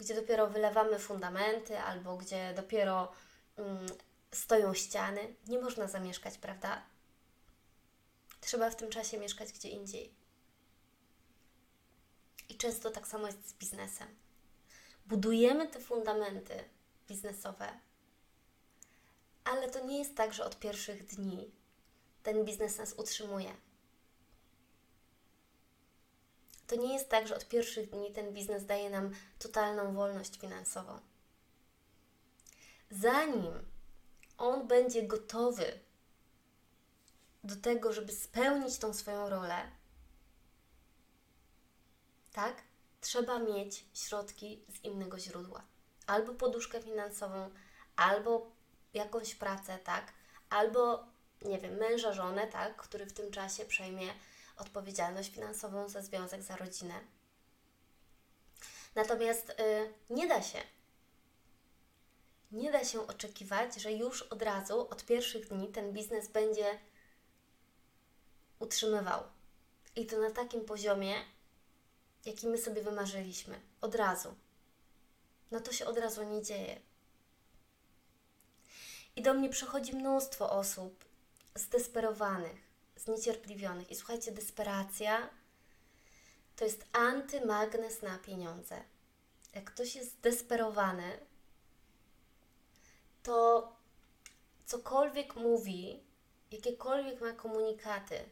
gdzie 0.00 0.14
dopiero 0.14 0.46
wylewamy 0.46 0.98
fundamenty 0.98 1.78
albo 1.78 2.16
gdzie 2.16 2.54
dopiero 2.56 3.12
mm, 3.56 3.86
stoją 4.32 4.74
ściany, 4.74 5.34
nie 5.48 5.58
można 5.58 5.88
zamieszkać, 5.88 6.38
prawda? 6.38 6.82
trzeba 8.40 8.70
w 8.70 8.76
tym 8.76 8.90
czasie 8.90 9.18
mieszkać 9.18 9.52
gdzie 9.52 9.68
indziej. 9.68 10.14
I 12.48 12.56
często 12.56 12.90
tak 12.90 13.08
samo 13.08 13.26
jest 13.26 13.48
z 13.48 13.52
biznesem. 13.52 14.08
Budujemy 15.06 15.68
te 15.68 15.80
fundamenty 15.80 16.64
biznesowe, 17.08 17.80
ale 19.44 19.70
to 19.70 19.86
nie 19.86 19.98
jest 19.98 20.16
tak, 20.16 20.34
że 20.34 20.44
od 20.44 20.58
pierwszych 20.58 21.06
dni 21.06 21.50
ten 22.22 22.44
biznes 22.44 22.78
nas 22.78 22.92
utrzymuje. 22.92 23.54
To 26.70 26.76
nie 26.76 26.94
jest 26.94 27.08
tak, 27.08 27.28
że 27.28 27.36
od 27.36 27.48
pierwszych 27.48 27.90
dni 27.90 28.12
ten 28.12 28.32
biznes 28.32 28.66
daje 28.66 28.90
nam 28.90 29.10
totalną 29.38 29.94
wolność 29.94 30.38
finansową. 30.40 31.00
Zanim 32.90 33.52
on 34.38 34.66
będzie 34.68 35.02
gotowy 35.02 35.80
do 37.44 37.56
tego, 37.56 37.92
żeby 37.92 38.12
spełnić 38.12 38.78
tą 38.78 38.94
swoją 38.94 39.28
rolę, 39.28 39.70
tak, 42.32 42.62
trzeba 43.00 43.38
mieć 43.38 43.84
środki 43.94 44.64
z 44.68 44.84
innego 44.84 45.18
źródła. 45.18 45.62
Albo 46.06 46.34
poduszkę 46.34 46.82
finansową, 46.82 47.50
albo 47.96 48.50
jakąś 48.94 49.34
pracę, 49.34 49.78
tak, 49.78 50.12
albo, 50.50 51.06
nie 51.42 51.58
wiem, 51.58 51.74
męża, 51.74 52.12
żonę, 52.12 52.46
tak, 52.46 52.76
który 52.76 53.06
w 53.06 53.12
tym 53.12 53.30
czasie 53.30 53.64
przejmie 53.64 54.12
odpowiedzialność 54.60 55.30
finansową 55.30 55.88
za 55.88 56.02
związek, 56.02 56.42
za 56.42 56.56
rodzinę. 56.56 57.00
Natomiast 58.94 59.50
y, 59.50 59.54
nie 60.10 60.28
da 60.28 60.42
się. 60.42 60.58
Nie 62.52 62.72
da 62.72 62.84
się 62.84 63.06
oczekiwać, 63.06 63.74
że 63.74 63.92
już 63.92 64.22
od 64.22 64.42
razu, 64.42 64.80
od 64.80 65.04
pierwszych 65.04 65.48
dni, 65.48 65.68
ten 65.68 65.92
biznes 65.92 66.28
będzie 66.28 66.78
utrzymywał. 68.58 69.22
I 69.96 70.06
to 70.06 70.18
na 70.18 70.30
takim 70.30 70.64
poziomie, 70.64 71.14
jaki 72.24 72.46
my 72.46 72.58
sobie 72.58 72.82
wymarzyliśmy. 72.82 73.60
Od 73.80 73.94
razu. 73.94 74.34
No 75.50 75.60
to 75.60 75.72
się 75.72 75.86
od 75.86 75.98
razu 75.98 76.22
nie 76.22 76.42
dzieje. 76.42 76.80
I 79.16 79.22
do 79.22 79.34
mnie 79.34 79.48
przychodzi 79.48 79.96
mnóstwo 79.96 80.50
osób 80.50 81.04
zdesperowanych, 81.54 82.69
zniecierpliwionych. 83.04 83.90
I 83.90 83.94
słuchajcie, 83.94 84.32
desperacja 84.32 85.30
to 86.56 86.64
jest 86.64 86.84
antymagnes 86.92 88.02
na 88.02 88.18
pieniądze. 88.18 88.82
Jak 89.54 89.64
ktoś 89.64 89.94
jest 89.94 90.12
zdesperowany, 90.12 91.18
to 93.22 93.68
cokolwiek 94.66 95.36
mówi, 95.36 96.02
jakiekolwiek 96.50 97.20
ma 97.20 97.32
komunikaty, 97.32 98.24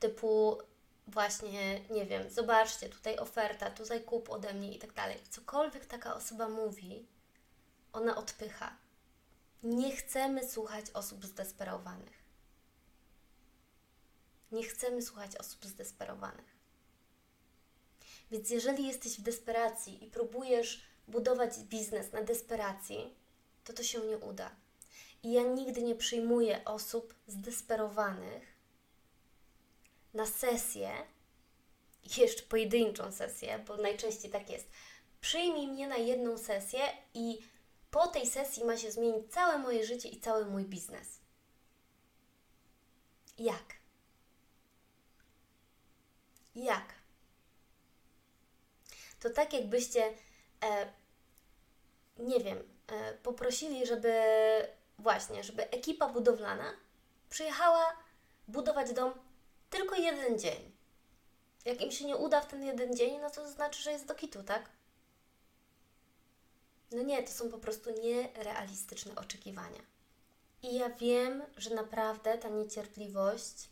typu 0.00 0.58
właśnie, 1.06 1.80
nie 1.90 2.06
wiem, 2.06 2.30
zobaczcie, 2.30 2.88
tutaj 2.88 3.18
oferta, 3.18 3.70
tutaj 3.70 4.04
kup 4.04 4.30
ode 4.30 4.54
mnie 4.54 4.74
i 4.74 4.78
tak 4.78 4.92
dalej. 4.92 5.18
Cokolwiek 5.30 5.86
taka 5.86 6.14
osoba 6.14 6.48
mówi, 6.48 7.06
ona 7.92 8.16
odpycha. 8.16 8.76
Nie 9.62 9.96
chcemy 9.96 10.48
słuchać 10.48 10.90
osób 10.90 11.24
zdesperowanych. 11.24 12.19
Nie 14.52 14.62
chcemy 14.62 15.02
słuchać 15.02 15.36
osób 15.36 15.64
zdesperowanych. 15.64 16.60
Więc 18.30 18.50
jeżeli 18.50 18.86
jesteś 18.86 19.18
w 19.18 19.22
desperacji 19.22 20.04
i 20.04 20.10
próbujesz 20.10 20.82
budować 21.08 21.58
biznes 21.58 22.12
na 22.12 22.22
desperacji, 22.22 23.14
to 23.64 23.72
to 23.72 23.82
się 23.82 24.00
nie 24.00 24.18
uda. 24.18 24.50
I 25.22 25.32
ja 25.32 25.42
nigdy 25.42 25.82
nie 25.82 25.94
przyjmuję 25.94 26.64
osób 26.64 27.14
zdesperowanych 27.26 28.56
na 30.14 30.26
sesję, 30.26 30.90
jeszcze 32.16 32.42
pojedynczą 32.42 33.12
sesję, 33.12 33.64
bo 33.66 33.76
najczęściej 33.76 34.30
tak 34.30 34.50
jest. 34.50 34.68
Przyjmij 35.20 35.68
mnie 35.68 35.88
na 35.88 35.96
jedną 35.96 36.38
sesję 36.38 36.80
i 37.14 37.38
po 37.90 38.06
tej 38.06 38.26
sesji 38.26 38.64
ma 38.64 38.76
się 38.76 38.90
zmienić 38.92 39.32
całe 39.32 39.58
moje 39.58 39.86
życie 39.86 40.08
i 40.08 40.20
cały 40.20 40.46
mój 40.46 40.64
biznes. 40.64 41.20
Jak? 43.38 43.79
Jak? 46.64 46.94
To 49.20 49.30
tak 49.30 49.52
jakbyście, 49.52 50.14
e, 50.64 50.92
nie 52.18 52.40
wiem, 52.40 52.58
e, 52.86 53.12
poprosili, 53.14 53.86
żeby 53.86 54.12
właśnie, 54.98 55.44
żeby 55.44 55.70
ekipa 55.70 56.08
budowlana 56.08 56.72
przyjechała 57.30 57.96
budować 58.48 58.92
dom 58.92 59.12
tylko 59.70 59.94
jeden 59.94 60.38
dzień. 60.38 60.72
Jak 61.64 61.80
im 61.80 61.92
się 61.92 62.04
nie 62.04 62.16
uda 62.16 62.40
w 62.40 62.46
ten 62.46 62.64
jeden 62.64 62.96
dzień, 62.96 63.18
no 63.20 63.30
to, 63.30 63.48
znaczy, 63.48 63.82
że 63.82 63.92
jest 63.92 64.06
do 64.06 64.14
kitu, 64.14 64.42
tak? 64.42 64.70
No 66.90 67.02
nie, 67.02 67.22
to 67.22 67.32
są 67.32 67.50
po 67.50 67.58
prostu 67.58 67.90
nierealistyczne 67.90 69.14
oczekiwania. 69.16 69.80
I 70.62 70.74
ja 70.74 70.90
wiem, 70.90 71.42
że 71.56 71.74
naprawdę 71.74 72.38
ta 72.38 72.48
niecierpliwość 72.48 73.68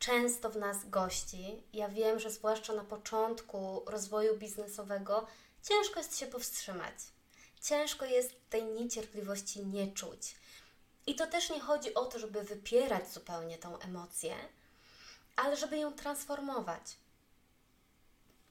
często 0.00 0.50
w 0.50 0.56
nas 0.56 0.90
gości. 0.90 1.62
Ja 1.72 1.88
wiem, 1.88 2.18
że 2.18 2.30
zwłaszcza 2.30 2.72
na 2.74 2.84
początku 2.84 3.82
rozwoju 3.86 4.36
biznesowego 4.36 5.26
ciężko 5.62 6.00
jest 6.00 6.18
się 6.18 6.26
powstrzymać. 6.26 6.94
Ciężko 7.62 8.04
jest 8.04 8.34
tej 8.50 8.64
niecierpliwości 8.64 9.66
nie 9.66 9.92
czuć. 9.92 10.34
I 11.06 11.14
to 11.14 11.26
też 11.26 11.50
nie 11.50 11.60
chodzi 11.60 11.94
o 11.94 12.04
to, 12.04 12.18
żeby 12.18 12.42
wypierać 12.42 13.12
zupełnie 13.12 13.58
tą 13.58 13.78
emocję, 13.78 14.34
ale 15.36 15.56
żeby 15.56 15.78
ją 15.78 15.92
transformować. 15.92 16.96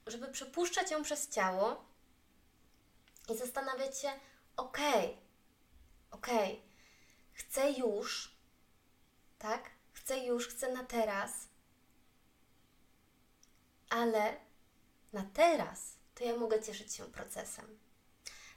Żeby 0.06 0.28
przepuszczać 0.28 0.90
ją 0.90 1.02
przez 1.02 1.28
ciało 1.28 1.84
i 3.28 3.36
zastanawiać 3.36 3.98
się, 3.98 4.08
okej, 4.56 5.04
okay, 5.04 5.16
okej, 6.10 6.52
okay, 6.52 6.62
chcę 7.32 7.72
już, 7.72 8.34
tak? 9.38 9.79
Chcę 10.10 10.18
już, 10.18 10.48
chcę 10.48 10.72
na 10.72 10.84
teraz, 10.84 11.32
ale 13.88 14.36
na 15.12 15.22
teraz 15.34 15.96
to 16.14 16.24
ja 16.24 16.36
mogę 16.36 16.62
cieszyć 16.62 16.94
się 16.94 17.04
procesem. 17.04 17.78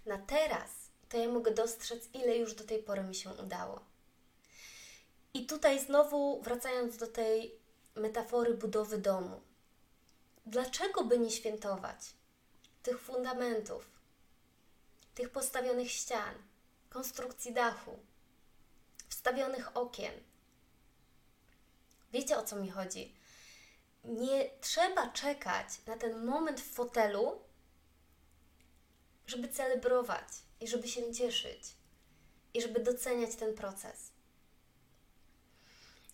Na 0.05 0.17
teraz 0.17 0.69
to 1.09 1.17
ja 1.17 1.27
mogę 1.27 1.51
dostrzec, 1.51 2.09
ile 2.13 2.37
już 2.37 2.53
do 2.53 2.63
tej 2.63 2.83
pory 2.83 3.03
mi 3.03 3.15
się 3.15 3.29
udało. 3.29 3.79
I 5.33 5.45
tutaj 5.45 5.79
znowu 5.79 6.41
wracając 6.41 6.97
do 6.97 7.07
tej 7.07 7.55
metafory 7.95 8.53
budowy 8.53 8.97
domu. 8.97 9.41
Dlaczego 10.45 11.03
by 11.03 11.19
nie 11.19 11.31
świętować 11.31 12.13
tych 12.83 12.99
fundamentów, 12.99 13.89
tych 15.15 15.29
postawionych 15.29 15.91
ścian, 15.91 16.35
konstrukcji 16.89 17.53
dachu, 17.53 17.99
wstawionych 19.09 19.77
okien? 19.77 20.32
Wiecie 22.13 22.37
o 22.37 22.43
co 22.43 22.55
mi 22.55 22.69
chodzi? 22.69 23.15
Nie 24.03 24.49
trzeba 24.61 25.07
czekać 25.07 25.67
na 25.87 25.97
ten 25.97 26.25
moment 26.25 26.61
w 26.61 26.73
fotelu, 26.73 27.41
żeby 29.27 29.47
celebrować 29.47 30.27
i 30.61 30.67
żeby 30.67 30.87
się 30.87 31.13
cieszyć 31.13 31.63
i 32.53 32.61
żeby 32.61 32.79
doceniać 32.79 33.35
ten 33.35 33.53
proces. 33.53 34.11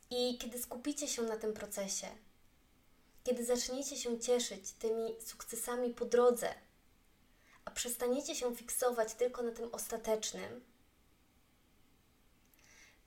I 0.10 0.38
kiedy 0.38 0.62
skupicie 0.62 1.08
się 1.08 1.22
na 1.22 1.38
tym 1.38 1.54
procesie, 1.54 2.08
kiedy 3.24 3.46
zaczniecie 3.46 3.98
się 3.98 4.20
cieszyć 4.20 4.72
tymi 4.72 5.22
sukcesami 5.22 5.94
po 5.94 6.06
drodze, 6.06 6.54
a 7.66 7.72
przestaniecie 7.72 8.36
się 8.36 8.56
fiksować 8.56 9.14
tylko 9.14 9.44
na 9.44 9.52
tym 9.52 9.70
ostatecznym, 9.72 10.64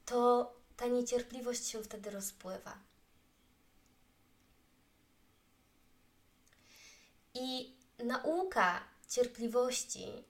to 0.05 0.53
ta 0.77 0.87
niecierpliwość 0.87 1.67
się 1.67 1.83
wtedy 1.83 2.11
rozpływa. 2.11 2.79
I 7.35 7.77
nauka 7.99 8.85
cierpliwości 9.09 10.25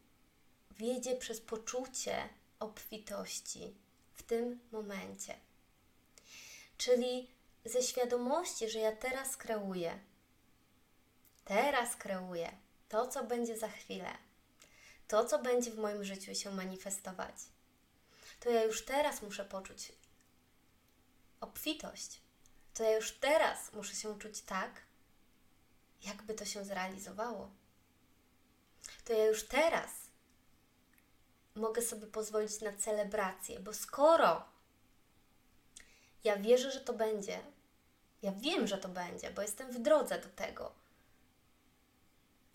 wiedzie 0.70 1.16
przez 1.16 1.40
poczucie 1.40 2.28
obfitości 2.60 3.74
w 4.14 4.22
tym 4.22 4.60
momencie. 4.72 5.34
Czyli 6.78 7.30
ze 7.64 7.82
świadomości, 7.82 8.70
że 8.70 8.78
ja 8.78 8.96
teraz 8.96 9.36
kreuję, 9.36 9.98
teraz 11.44 11.96
kreuję 11.96 12.52
to, 12.88 13.06
co 13.06 13.24
będzie 13.24 13.58
za 13.58 13.68
chwilę, 13.68 14.10
to, 15.08 15.24
co 15.24 15.38
będzie 15.38 15.70
w 15.70 15.78
moim 15.78 16.04
życiu 16.04 16.34
się 16.34 16.52
manifestować, 16.52 17.34
to 18.40 18.50
ja 18.50 18.64
już 18.64 18.84
teraz 18.84 19.22
muszę 19.22 19.44
poczuć 19.44 19.92
obfitość. 21.42 22.20
To 22.74 22.82
ja 22.82 22.96
już 22.96 23.12
teraz 23.12 23.72
muszę 23.72 23.94
się 23.94 24.18
czuć 24.18 24.40
tak, 24.42 24.82
jakby 26.02 26.34
to 26.34 26.44
się 26.44 26.64
zrealizowało. 26.64 27.50
To 29.04 29.12
ja 29.12 29.24
już 29.24 29.48
teraz 29.48 29.90
mogę 31.54 31.82
sobie 31.82 32.06
pozwolić 32.06 32.60
na 32.60 32.72
celebrację, 32.72 33.60
bo 33.60 33.74
skoro 33.74 34.44
Ja 36.24 36.36
wierzę, 36.36 36.70
że 36.70 36.80
to 36.80 36.92
będzie. 36.92 37.40
Ja 38.22 38.32
wiem, 38.32 38.66
że 38.66 38.78
to 38.78 38.88
będzie, 38.88 39.30
bo 39.30 39.42
jestem 39.42 39.72
w 39.72 39.78
drodze 39.78 40.18
do 40.18 40.28
tego. 40.28 40.72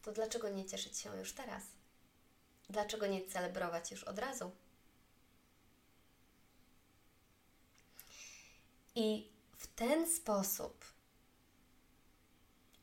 To 0.01 0.11
dlaczego 0.11 0.49
nie 0.49 0.65
cieszyć 0.65 0.97
się 0.97 1.17
już 1.17 1.33
teraz? 1.33 1.63
Dlaczego 2.69 3.07
nie 3.07 3.27
celebrować 3.27 3.91
już 3.91 4.03
od 4.03 4.19
razu? 4.19 4.51
I 8.99 9.27
w 9.57 9.67
ten 9.67 10.15
sposób 10.15 10.85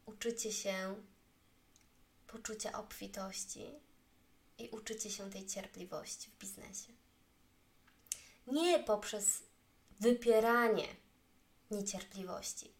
uczycie 0.06 0.52
się 0.52 1.02
poczucia 2.26 2.72
obfitości 2.78 3.74
i 4.58 4.68
uczycie 4.68 5.10
się 5.10 5.30
tej 5.30 5.46
cierpliwości 5.46 6.30
w 6.30 6.38
biznesie. 6.38 6.92
Nie 8.46 8.78
poprzez 8.78 9.42
wypieranie 10.00 10.96
niecierpliwości, 11.70 12.72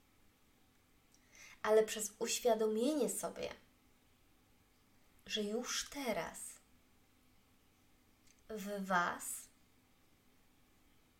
ale 1.63 1.83
przez 1.83 2.13
uświadomienie 2.19 3.11
sobie, 3.11 3.55
że 5.27 5.43
już 5.43 5.91
teraz 5.91 6.39
w 8.49 8.87
Was 8.87 9.25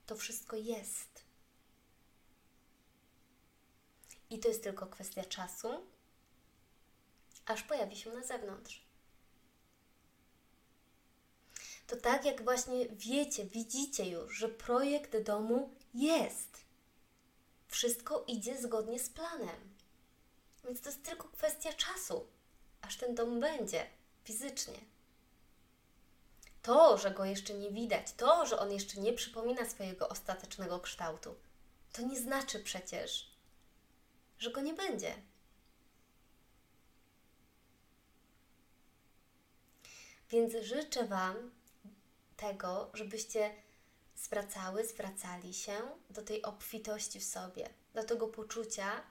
to 0.07 0.17
wszystko 0.17 0.57
jest. 0.57 1.14
I 4.35 4.39
to 4.39 4.49
jest 4.49 4.63
tylko 4.63 4.87
kwestia 4.87 5.25
czasu, 5.25 5.69
aż 7.47 7.63
pojawi 7.63 7.97
się 7.97 8.11
na 8.11 8.23
zewnątrz. 8.23 8.85
To 11.87 11.97
tak 11.97 12.25
jak 12.25 12.45
właśnie 12.45 12.89
wiecie, 12.89 13.45
widzicie 13.45 14.11
już, 14.11 14.37
że 14.37 14.49
projekt 14.49 15.17
domu 15.17 15.71
jest. 15.95 16.65
Wszystko 17.69 18.25
idzie 18.27 18.63
zgodnie 18.63 18.99
z 18.99 19.09
planem. 19.09 19.75
Więc 20.65 20.81
to 20.81 20.89
jest 20.89 21.03
tylko 21.03 21.29
kwestia 21.29 21.73
czasu, 21.73 22.27
aż 22.81 22.97
ten 22.97 23.15
dom 23.15 23.41
będzie 23.41 23.87
fizycznie. 24.25 24.79
To, 26.63 26.99
że 26.99 27.11
go 27.11 27.25
jeszcze 27.25 27.55
nie 27.55 27.71
widać, 27.71 28.13
to, 28.13 28.47
że 28.47 28.59
on 28.59 28.73
jeszcze 28.73 29.01
nie 29.01 29.13
przypomina 29.13 29.71
swojego 29.71 30.09
ostatecznego 30.09 30.81
kształtu, 30.81 31.35
to 31.93 32.03
nie 32.03 32.21
znaczy 32.21 32.61
przecież, 32.61 33.34
że 34.39 34.51
go 34.51 34.61
nie 34.61 34.75
będzie. 34.75 35.15
Więc 40.31 40.53
życzę 40.63 41.07
Wam 41.07 41.51
tego, 42.37 42.91
żebyście 42.95 43.55
zwracały, 44.17 44.87
zwracali 44.87 45.55
się 45.55 45.81
do 46.11 46.23
tej 46.23 46.43
obfitości 46.43 47.21
w 47.21 47.25
sobie, 47.25 47.69
do 47.95 48.05
tego 48.05 48.29
poczucia, 48.29 49.03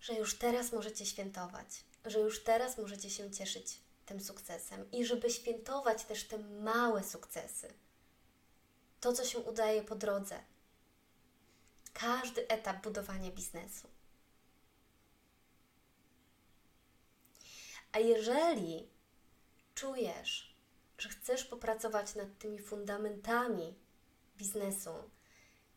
że 0.00 0.14
już 0.14 0.38
teraz 0.38 0.72
możecie 0.72 1.06
świętować, 1.06 1.66
że 2.04 2.20
już 2.20 2.44
teraz 2.44 2.78
możecie 2.78 3.10
się 3.10 3.30
cieszyć 3.30 3.80
tym 4.06 4.20
sukcesem 4.20 4.90
i 4.90 5.04
żeby 5.06 5.30
świętować 5.30 6.04
też 6.04 6.24
te 6.24 6.38
małe 6.38 7.04
sukcesy. 7.04 7.74
To, 9.00 9.12
co 9.12 9.24
się 9.24 9.38
udaje 9.38 9.82
po 9.82 9.94
drodze. 9.94 10.40
Każdy 11.92 12.48
etap 12.48 12.82
budowania 12.82 13.30
biznesu. 13.30 13.91
A 17.92 17.98
jeżeli 17.98 18.88
czujesz, 19.74 20.56
że 20.98 21.08
chcesz 21.08 21.44
popracować 21.44 22.14
nad 22.14 22.38
tymi 22.38 22.58
fundamentami 22.58 23.74
biznesu, 24.36 24.90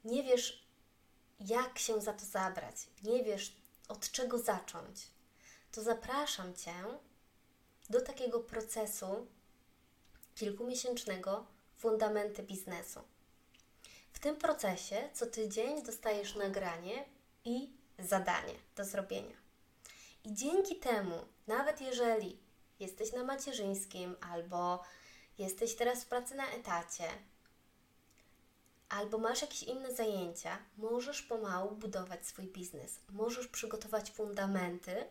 nie 0.04 0.24
wiesz, 0.24 0.66
jak 1.40 1.80
się 1.80 2.02
za 2.02 2.14
to 2.14 2.26
zabrać, 2.26 2.76
nie 3.04 3.24
wiesz, 3.24 3.56
od 3.88 4.12
czego 4.12 4.40
zacząć, 4.40 5.08
to 5.72 5.82
zapraszam 5.82 6.56
Cię 6.56 6.74
do 7.90 8.02
takiego 8.02 8.40
procesu 8.40 9.28
kilkumiesięcznego 10.36 11.46
Fundamenty 11.78 12.44
Biznesu. 12.44 13.00
W 14.14 14.20
tym 14.20 14.36
procesie 14.36 15.10
co 15.14 15.26
tydzień 15.26 15.84
dostajesz 15.84 16.36
nagranie 16.36 17.06
i 17.46 17.70
zadanie 18.00 18.54
do 18.76 18.86
zrobienia. 18.86 19.45
I 20.26 20.34
dzięki 20.34 20.76
temu, 20.76 21.26
nawet 21.48 21.82
jeżeli 21.82 22.40
jesteś 22.80 23.14
na 23.14 23.24
macierzyńskim 23.24 24.16
albo 24.22 24.84
jesteś 25.38 25.76
teraz 25.76 26.04
w 26.04 26.08
pracy 26.08 26.36
na 26.36 26.48
etacie, 26.52 27.08
albo 28.90 29.18
masz 29.18 29.42
jakieś 29.42 29.64
inne 29.64 29.96
zajęcia, 29.96 30.58
możesz 30.78 31.22
pomału 31.22 31.76
budować 31.76 32.28
swój 32.28 32.48
biznes. 32.48 33.00
Możesz 33.10 33.48
przygotować 33.48 34.12
fundamenty 34.12 35.08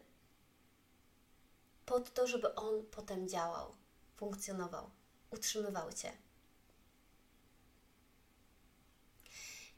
pod 1.87 2.14
to, 2.14 2.27
żeby 2.27 2.55
on 2.55 2.87
potem 2.90 3.29
działał, 3.29 3.74
funkcjonował, 4.16 4.90
utrzymywał 5.31 5.92
cię. 5.92 6.12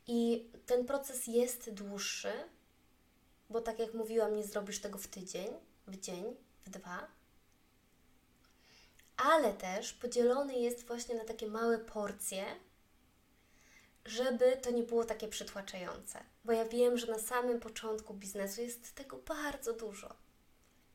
I 0.06 0.50
ten 0.66 0.86
proces 0.86 1.26
jest 1.26 1.70
dłuższy, 1.70 2.32
bo 3.50 3.60
tak 3.60 3.78
jak 3.78 3.94
mówiłam, 3.94 4.36
nie 4.36 4.44
zrobisz 4.44 4.80
tego 4.80 4.98
w 4.98 5.06
tydzień, 5.06 5.48
w 5.86 6.00
dzień, 6.00 6.36
w 6.64 6.70
dwa, 6.70 7.08
ale 9.16 9.52
też 9.52 9.92
podzielony 9.92 10.58
jest 10.58 10.86
właśnie 10.86 11.14
na 11.14 11.24
takie 11.24 11.46
małe 11.46 11.78
porcje, 11.78 12.44
żeby 14.04 14.56
to 14.56 14.70
nie 14.70 14.82
było 14.82 15.04
takie 15.04 15.28
przytłaczające. 15.28 16.18
Bo 16.44 16.52
ja 16.52 16.64
wiem, 16.64 16.98
że 16.98 17.06
na 17.06 17.18
samym 17.18 17.60
początku 17.60 18.14
biznesu 18.14 18.62
jest 18.62 18.94
tego 18.94 19.16
bardzo 19.16 19.72
dużo. 19.72 20.14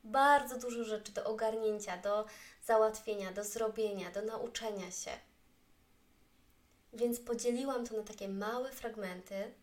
Bardzo 0.04 0.58
dużo 0.58 0.84
rzeczy 0.84 1.12
do 1.12 1.24
ogarnięcia, 1.24 1.98
do 1.98 2.26
załatwienia, 2.66 3.32
do 3.32 3.44
zrobienia, 3.44 4.12
do 4.12 4.22
nauczenia 4.22 4.92
się. 4.92 5.12
Więc 6.94 7.20
podzieliłam 7.20 7.88
to 7.88 7.98
na 7.98 8.04
takie 8.04 8.30
małe 8.30 8.72
fragmenty. 8.72 9.54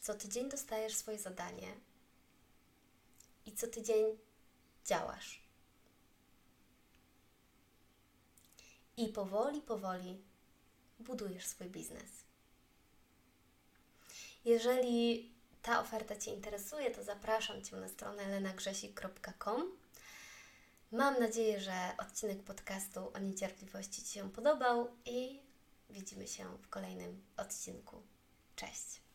Co 0.00 0.14
tydzień 0.14 0.48
dostajesz 0.48 0.94
swoje 0.94 1.18
zadanie 1.18 1.66
i 3.50 3.56
co 3.56 3.66
tydzień 3.66 4.18
działasz. 4.84 5.42
I 8.96 9.08
powoli, 9.08 9.60
powoli 9.60 10.22
budujesz 10.98 11.46
swój 11.46 11.70
biznes. 11.70 12.10
Jeżeli 14.44 15.30
ta 15.62 15.80
oferta 15.80 16.16
Cię 16.16 16.34
interesuje, 16.34 16.90
to 16.90 17.04
zapraszam 17.04 17.64
Cię 17.64 17.76
na 17.76 17.88
stronę 17.88 18.28
lenagrzesik.com. 18.28 19.76
Mam 20.92 21.20
nadzieję, 21.20 21.60
że 21.60 21.72
odcinek 21.98 22.42
podcastu 22.42 23.12
o 23.14 23.18
niecierpliwości 23.18 24.02
Ci 24.02 24.08
się 24.08 24.30
podobał 24.30 24.88
i 25.04 25.40
widzimy 25.90 26.28
się 26.28 26.58
w 26.62 26.68
kolejnym 26.68 27.22
odcinku. 27.36 28.02
Cześć! 28.56 29.09